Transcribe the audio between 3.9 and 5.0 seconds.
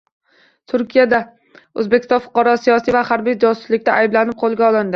ayblanib, qo‘lga olindi